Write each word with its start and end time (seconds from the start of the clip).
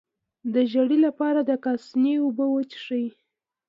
د 0.53 0.55
ژیړي 0.71 0.97
لپاره 1.07 1.39
د 1.43 1.51
کاسني 1.63 2.13
اوبه 2.23 2.45
وڅښئ 2.49 3.05